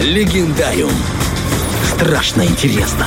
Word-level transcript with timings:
Легендариум. 0.00 0.92
Страшно 1.94 2.42
интересно. 2.42 3.04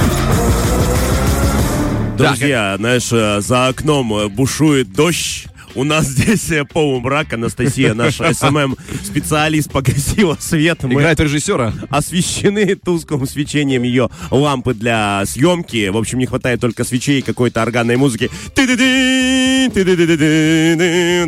Друзья, 2.17 2.75
знаешь, 2.77 3.09
э, 3.11 3.39
за 3.39 3.67
окном 3.67 4.29
бушует 4.29 4.91
дождь. 4.91 5.47
У 5.73 5.83
нас 5.83 6.05
здесь 6.07 6.51
э, 6.51 6.65
полумрак. 6.65 7.33
Анастасия, 7.33 7.93
наш 7.93 8.15
SMM-специалист 8.17 9.71
по 9.71 9.81
красивому 9.81 10.37
свету. 10.39 10.87
Мы 10.87 11.01
Играет 11.01 11.19
режиссера. 11.19 11.73
освещены 11.89 12.75
тусклым 12.75 13.25
свечением 13.25 13.83
ее 13.83 14.09
лампы 14.29 14.73
для 14.73 15.23
съемки. 15.25 15.89
В 15.89 15.97
общем, 15.97 16.19
не 16.19 16.25
хватает 16.25 16.59
только 16.59 16.83
свечей 16.83 17.19
и 17.19 17.21
какой-то 17.21 17.61
органной 17.61 17.95
музыки. 17.95 18.29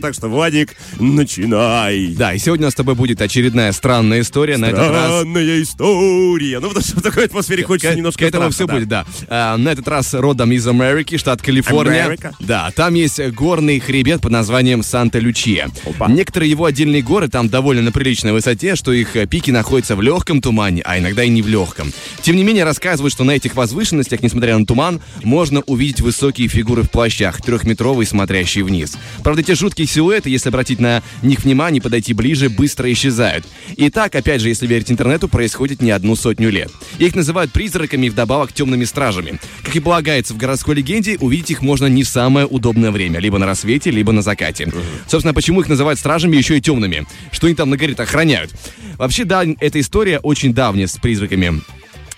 Так 0.02 0.14
что, 0.14 0.28
Владик, 0.28 0.76
начинай. 1.00 2.14
Да, 2.18 2.34
и 2.34 2.38
сегодня 2.38 2.66
у 2.66 2.68
нас 2.68 2.74
с 2.74 2.76
тобой 2.76 2.96
будет 2.96 3.22
очередная 3.22 3.72
странная 3.72 4.22
история. 4.22 4.58
На 4.58 4.66
этот 4.66 4.90
раз 4.90 5.20
Странная 5.20 5.62
история. 5.62 6.60
Ну, 6.60 6.68
потому 6.68 6.86
что 6.86 7.00
в 7.00 7.02
такой 7.02 7.26
атмосфере 7.26 7.64
хочется 7.64 7.96
немножко 7.96 8.20
К 8.20 8.28
этому 8.28 8.50
все 8.50 8.68
да. 8.68 8.74
будет, 8.74 8.88
да. 8.88 9.06
А, 9.30 9.58
на 9.58 9.70
этот 9.70 9.88
раз 9.88 10.14
родом 10.14 10.52
из 10.52 10.68
Америки, 10.68 11.18
штат 11.18 11.42
Калифорния. 11.42 12.18
Да, 12.40 12.72
там 12.76 12.94
есть 12.96 13.22
горный 13.32 13.80
хребет 13.80 14.22
под 14.22 14.33
названием 14.34 14.84
Санта-Лючия. 14.84 15.70
Некоторые 16.10 16.50
его 16.50 16.66
отдельные 16.66 17.02
горы 17.02 17.30
там 17.30 17.48
довольно 17.48 17.82
на 17.82 17.92
приличной 17.92 18.34
высоте, 18.34 18.76
что 18.76 18.92
их 18.92 19.16
э, 19.16 19.26
пики 19.28 19.52
находятся 19.52 19.96
в 19.96 20.02
легком 20.02 20.42
тумане, 20.42 20.82
а 20.84 21.00
иногда 21.00 21.24
и 21.24 21.30
не 21.30 21.42
в 21.42 21.48
легком. 21.48 21.94
Тем 22.22 22.36
не 22.36 22.44
менее, 22.44 22.64
рассказывают, 22.64 23.14
что 23.14 23.24
на 23.24 23.32
этих 23.32 23.56
возвышенностях, 23.56 24.22
несмотря 24.22 24.58
на 24.58 24.66
туман, 24.66 25.02
можно 25.24 25.62
увидеть 25.62 26.02
высокие 26.02 26.48
фигуры 26.48 26.84
в 26.84 26.90
плащах, 26.90 27.42
трехметровые, 27.42 28.08
смотрящие 28.08 28.64
вниз. 28.64 28.98
Правда, 29.24 29.44
те 29.44 29.56
жуткие 29.56 29.88
силуэты, 29.88 30.30
если 30.30 30.50
обратить 30.50 30.80
на 30.80 31.04
них 31.22 31.44
внимание 31.44 31.82
подойти 31.82 32.14
ближе, 32.14 32.50
быстро 32.50 32.92
исчезают. 32.92 33.46
И 33.78 33.90
так, 33.90 34.16
опять 34.16 34.42
же, 34.42 34.50
если 34.50 34.68
верить 34.68 34.92
интернету, 34.92 35.28
происходит 35.28 35.82
не 35.82 35.92
одну 35.92 36.16
сотню 36.16 36.50
лет. 36.50 36.72
Их 36.98 37.16
называют 37.16 37.52
призраками 37.52 38.08
и 38.08 38.10
вдобавок 38.10 38.52
темными 38.52 38.86
стражами. 38.86 39.40
Как 39.64 39.76
и 39.76 39.80
полагается 39.80 40.34
в 40.34 40.38
городской 40.38 40.76
легенде, 40.76 41.18
увидеть 41.20 41.52
их 41.52 41.62
можно 41.62 41.86
не 41.86 42.04
в 42.04 42.08
самое 42.08 42.48
удобное 42.48 42.92
время, 42.92 43.20
либо 43.20 43.38
на 43.38 43.46
рассвете, 43.46 43.92
либо 43.92 44.12
на 44.12 44.23
закате. 44.24 44.72
Собственно, 45.08 45.34
почему 45.34 45.62
их 45.62 45.70
называют 45.70 46.00
стражами 46.00 46.36
еще 46.36 46.58
и 46.58 46.62
темными? 46.62 47.06
Что 47.32 47.48
они 47.48 47.56
там 47.56 47.70
на 47.70 47.78
горе 47.78 47.94
охраняют? 47.94 48.52
Вообще, 48.98 49.26
да, 49.26 49.44
эта 49.60 49.80
история 49.80 50.20
очень 50.20 50.54
давняя 50.54 50.88
с 50.88 50.98
призраками. 50.98 51.62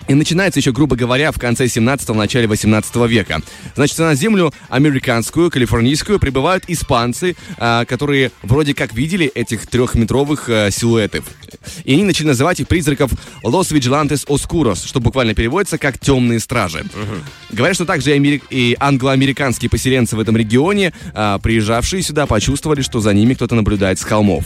И 0.08 0.14
начинается 0.14 0.60
еще, 0.60 0.72
грубо 0.72 0.96
говоря, 0.96 1.32
в 1.32 1.38
конце 1.38 1.64
17-го, 1.64 2.14
начале 2.14 2.46
18 2.46 2.96
века. 3.08 3.42
Значит, 3.74 3.98
на 3.98 4.14
землю 4.14 4.52
американскую, 4.68 5.50
калифорнийскую 5.50 6.18
прибывают 6.20 6.64
испанцы, 6.68 7.36
а, 7.58 7.84
которые 7.84 8.30
вроде 8.42 8.74
как 8.74 8.94
видели 8.94 9.26
этих 9.26 9.66
трехметровых 9.66 10.48
а, 10.48 10.70
силуэтов. 10.70 11.24
И 11.84 11.94
они 11.94 12.04
начали 12.04 12.28
называть 12.28 12.60
их 12.60 12.68
призраков 12.68 13.10
Los 13.42 13.72
Vigilantes 13.72 14.26
Oscuros, 14.26 14.86
что 14.86 15.00
буквально 15.00 15.34
переводится 15.34 15.78
как 15.78 15.98
«темные 15.98 16.38
стражи». 16.38 16.84
Говорят, 17.50 17.76
что 17.76 17.84
также 17.84 18.14
и, 18.14 18.18
амери- 18.18 18.42
и 18.50 18.76
англо-американские 18.78 19.70
поселенцы 19.70 20.16
в 20.16 20.20
этом 20.20 20.36
регионе, 20.36 20.92
а, 21.14 21.38
приезжавшие 21.38 22.02
сюда, 22.02 22.26
почувствовали, 22.26 22.82
что 22.82 23.00
за 23.00 23.12
ними 23.12 23.34
кто-то 23.34 23.54
наблюдает 23.54 23.98
с 23.98 24.04
холмов. 24.04 24.44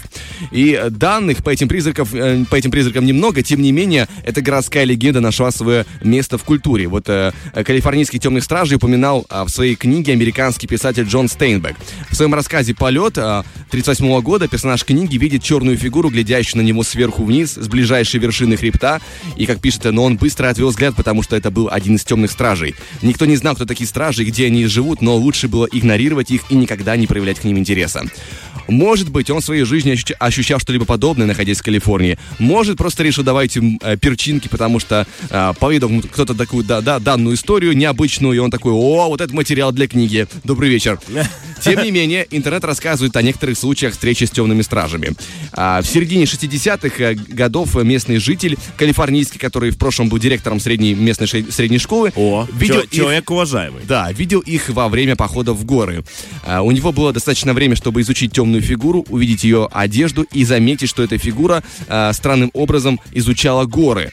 И 0.50 0.80
данных 0.90 1.42
по 1.42 1.50
этим, 1.50 1.68
призраков, 1.68 2.14
э, 2.14 2.44
по 2.48 2.56
этим 2.56 2.70
призракам 2.70 3.04
немного, 3.04 3.42
тем 3.42 3.60
не 3.60 3.72
менее, 3.72 4.08
эта 4.24 4.40
городская 4.40 4.84
легенда 4.84 5.20
нашла 5.20 5.49
свое 5.50 5.84
место 6.02 6.38
в 6.38 6.44
культуре. 6.44 6.88
Вот 6.88 7.08
э, 7.08 7.32
э, 7.52 7.64
калифорнийских 7.64 8.20
темных 8.20 8.44
стражей 8.44 8.76
упоминал 8.76 9.26
а, 9.28 9.44
в 9.44 9.50
своей 9.50 9.74
книге 9.74 10.12
американский 10.12 10.66
писатель 10.66 11.04
Джон 11.04 11.28
Стейнбек. 11.28 11.76
В 12.10 12.14
своем 12.14 12.34
рассказе 12.34 12.74
«Полет» 12.74 13.18
1938 13.18 14.20
года 14.22 14.48
персонаж 14.48 14.84
книги 14.84 15.16
видит 15.16 15.42
черную 15.42 15.76
фигуру, 15.76 16.10
глядящую 16.10 16.62
на 16.62 16.66
него 16.66 16.82
сверху 16.82 17.24
вниз 17.24 17.54
с 17.54 17.68
ближайшей 17.68 18.20
вершины 18.20 18.56
хребта. 18.56 19.00
И, 19.36 19.46
как 19.46 19.60
пишет, 19.60 19.84
но 19.84 20.04
он 20.04 20.16
быстро 20.16 20.48
отвел 20.48 20.70
взгляд, 20.70 20.94
потому 20.96 21.22
что 21.22 21.36
это 21.36 21.50
был 21.50 21.68
один 21.70 21.96
из 21.96 22.04
темных 22.04 22.30
стражей. 22.30 22.74
Никто 23.02 23.26
не 23.26 23.36
знал, 23.36 23.54
кто 23.54 23.66
такие 23.66 23.86
стражи 23.86 24.24
где 24.24 24.46
они 24.46 24.66
живут, 24.66 25.02
но 25.02 25.16
лучше 25.16 25.48
было 25.48 25.66
игнорировать 25.70 26.30
их 26.30 26.42
и 26.50 26.54
никогда 26.54 26.96
не 26.96 27.06
проявлять 27.06 27.40
к 27.40 27.44
ним 27.44 27.58
интереса. 27.58 28.04
Может 28.70 29.10
быть, 29.10 29.30
он 29.30 29.40
в 29.40 29.44
своей 29.44 29.64
жизни 29.64 29.92
ощущ- 29.92 30.14
ощущал 30.18 30.58
что-либо 30.60 30.84
подобное, 30.84 31.26
находясь 31.26 31.58
в 31.58 31.62
Калифорнии. 31.62 32.18
Может, 32.38 32.78
просто 32.78 33.02
решил 33.02 33.24
давайте 33.24 33.60
э, 33.82 33.96
перчинки, 33.96 34.48
потому 34.48 34.78
что 34.80 35.06
э, 35.28 35.52
поведал 35.58 35.88
ему 35.90 36.02
кто-то 36.02 36.34
такую 36.34 36.64
да, 36.64 36.80
да, 36.80 36.98
данную 36.98 37.34
историю 37.36 37.76
необычную, 37.76 38.34
и 38.34 38.38
он 38.38 38.50
такой, 38.50 38.72
о, 38.72 39.08
вот 39.08 39.20
это 39.20 39.34
материал 39.34 39.72
для 39.72 39.86
книги. 39.86 40.26
Добрый 40.44 40.70
вечер. 40.70 40.98
Тем 41.62 41.82
не 41.82 41.90
менее, 41.90 42.26
интернет 42.30 42.64
рассказывает 42.64 43.14
о 43.16 43.22
некоторых 43.22 43.58
случаях 43.58 43.92
встречи 43.92 44.24
с 44.24 44.30
темными 44.30 44.62
стражами. 44.62 45.12
А, 45.52 45.82
в 45.82 45.86
середине 45.86 46.24
60-х 46.24 47.02
э, 47.04 47.14
годов 47.14 47.74
местный 47.82 48.16
житель 48.18 48.56
калифорнийский, 48.76 49.38
который 49.38 49.70
в 49.70 49.78
прошлом 49.78 50.08
был 50.08 50.18
директором 50.18 50.60
средней 50.60 50.94
местной 50.94 51.26
средней 51.28 51.78
школы, 51.78 52.12
О, 52.16 52.46
видел 52.52 52.76
чё- 52.76 52.80
их- 52.82 52.90
человек 52.90 53.30
уважаемый. 53.30 53.82
да, 53.86 54.10
видел 54.12 54.40
их 54.40 54.68
во 54.70 54.88
время 54.88 55.16
похода 55.16 55.52
в 55.52 55.64
горы. 55.64 56.04
А, 56.46 56.62
у 56.62 56.70
него 56.70 56.92
было 56.92 57.12
достаточно 57.12 57.52
времени, 57.52 57.74
чтобы 57.76 58.00
изучить 58.00 58.32
темную 58.32 58.59
фигуру, 58.60 59.04
увидеть 59.08 59.44
ее 59.44 59.68
одежду 59.70 60.26
и 60.32 60.44
заметить, 60.44 60.88
что 60.88 61.02
эта 61.02 61.18
фигура 61.18 61.62
а, 61.88 62.12
странным 62.12 62.50
образом 62.54 63.00
изучала 63.12 63.64
горы. 63.64 64.12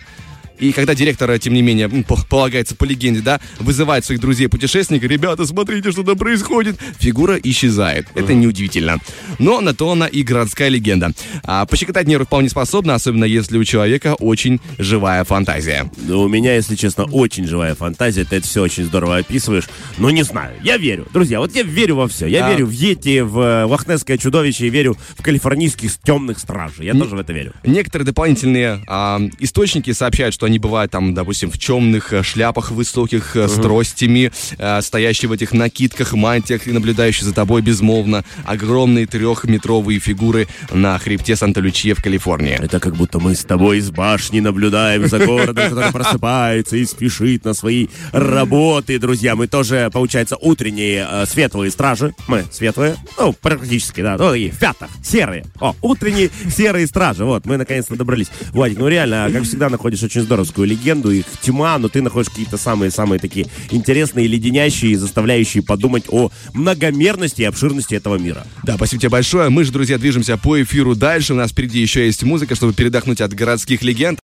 И 0.59 0.71
когда 0.71 0.95
директор, 0.95 1.37
тем 1.39 1.53
не 1.53 1.61
менее, 1.61 1.89
полагается 2.29 2.75
по 2.75 2.83
легенде, 2.83 3.21
да, 3.21 3.39
вызывает 3.59 4.05
своих 4.05 4.19
друзей-путешественников, 4.21 5.09
ребята, 5.09 5.45
смотрите, 5.45 5.91
что 5.91 6.03
там 6.03 6.17
происходит, 6.17 6.77
фигура 6.99 7.37
исчезает. 7.43 8.07
Это 8.15 8.33
неудивительно. 8.33 8.97
Но 9.39 9.61
на 9.61 9.73
то 9.73 9.91
она 9.91 10.07
и 10.07 10.23
городская 10.23 10.69
легенда. 10.69 11.11
А, 11.43 11.65
пощекотать 11.65 12.07
нервы 12.07 12.25
вполне 12.25 12.49
способна, 12.49 12.95
особенно 12.95 13.25
если 13.25 13.57
у 13.57 13.63
человека 13.63 14.15
очень 14.15 14.59
живая 14.77 15.23
фантазия. 15.23 15.89
Ну, 15.97 16.21
у 16.21 16.27
меня, 16.27 16.55
если 16.55 16.75
честно, 16.75 17.03
очень 17.05 17.47
живая 17.47 17.75
фантазия. 17.75 18.25
Ты 18.25 18.37
это 18.37 18.47
все 18.47 18.61
очень 18.61 18.85
здорово 18.85 19.17
описываешь. 19.17 19.67
Но 19.97 20.09
не 20.09 20.23
знаю. 20.23 20.55
Я 20.63 20.77
верю. 20.77 21.07
Друзья, 21.13 21.39
вот 21.39 21.55
я 21.55 21.63
верю 21.63 21.95
во 21.95 22.07
все. 22.07 22.25
Я 22.27 22.47
А. 22.47 22.49
верю 22.49 22.65
в 22.67 22.71
Йети, 22.71 23.21
в 23.21 23.39
э, 23.39 23.63
лохнесское 23.65 24.17
чудовище 24.17 24.67
и 24.67 24.69
верю 24.69 24.97
в 25.17 25.21
калифорнийских 25.21 25.97
темных 25.99 26.39
стражей. 26.39 26.85
Я 26.85 26.93
тоже 26.93 27.15
в 27.15 27.19
это 27.19 27.33
верю. 27.33 27.53
Некоторые 27.63 28.05
дополнительные 28.05 28.83
а, 28.87 29.19
источники 29.39 29.91
сообщают, 29.91 30.33
что 30.33 30.46
они 30.47 30.59
бывают 30.59 30.91
там, 30.91 31.13
допустим, 31.13 31.51
в 31.51 31.59
темных 31.59 32.13
э, 32.13 32.23
шляпах 32.23 32.71
высоких 32.71 33.35
с 33.35 33.53
тростями, 33.55 34.31
э, 34.57 34.81
стоящие 34.81 35.29
в 35.29 35.31
этих 35.31 35.53
накидках, 35.53 36.13
мантиях 36.13 36.67
и 36.67 36.71
наблюдающие 36.71 37.25
за 37.25 37.33
тобой 37.33 37.61
безмолвно. 37.61 38.23
Огромные 38.45 39.05
трехметровые 39.05 39.99
фигуры 39.99 40.47
на 40.71 40.97
хребте 40.97 41.35
Санта-Лючия 41.35 41.93
в 41.93 42.01
Калифорнии. 42.01 42.57
Это 42.59 42.79
как 42.79 42.95
будто 42.95 43.19
мы 43.19 43.35
с 43.35 43.43
тобой 43.43 43.77
из 43.77 43.91
башни 43.91 44.39
наблюдаем 44.39 45.07
за 45.07 45.19
городом, 45.19 45.69
который 45.69 45.91
просыпается 45.91 46.77
и 46.77 46.85
спешит 46.85 47.45
на 47.45 47.53
свои 47.53 47.87
работы, 48.11 48.97
друзья. 48.97 49.35
Мы 49.35 49.47
тоже, 49.47 49.89
получается, 49.93 50.37
утренние 50.37 51.07
э, 51.09 51.25
светлые 51.27 51.69
стражи. 51.69 52.13
Мы 52.27 52.45
светлые, 52.51 52.95
ну, 53.19 53.33
практически, 53.33 54.01
да, 54.01 54.17
ну, 54.17 54.31
такие, 54.31 54.51
в 54.51 54.59
пятах, 54.59 54.89
серые. 55.03 55.45
О, 55.59 55.75
утренние 55.81 56.29
серые 56.49 56.87
стражи. 56.87 57.25
Вот, 57.25 57.45
мы 57.45 57.57
наконец-то 57.57 57.95
добрались. 57.95 58.27
Владик, 58.51 58.77
ну 58.79 58.87
реально, 58.87 59.29
как 59.31 59.43
всегда, 59.43 59.69
находишь 59.69 60.03
очень 60.03 60.21
здоровскую 60.37 60.67
легенду, 60.67 61.09
их 61.09 61.25
тьма, 61.41 61.77
но 61.79 61.89
ты 61.89 62.01
находишь 62.01 62.29
какие-то 62.29 62.57
самые-самые 62.57 63.19
такие 63.19 63.47
интересные, 63.71 64.27
леденящие, 64.27 64.97
заставляющие 64.97 65.63
подумать 65.63 66.03
о 66.09 66.29
многомерности 66.53 67.41
и 67.41 67.45
обширности 67.45 67.95
этого 67.95 68.17
мира. 68.17 68.45
Да, 68.63 68.75
спасибо 68.75 69.01
тебе 69.01 69.09
большое. 69.09 69.49
Мы 69.49 69.63
же, 69.63 69.71
друзья, 69.71 69.97
движемся 69.97 70.37
по 70.37 70.61
эфиру 70.61 70.95
дальше. 70.95 71.33
У 71.33 71.35
нас 71.35 71.51
впереди 71.51 71.79
еще 71.79 72.05
есть 72.05 72.23
музыка, 72.23 72.55
чтобы 72.55 72.73
передохнуть 72.73 73.21
от 73.21 73.33
городских 73.33 73.81
легенд. 73.81 74.19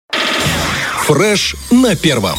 Фреш 1.07 1.55
на 1.71 1.95
первом. 1.95 2.39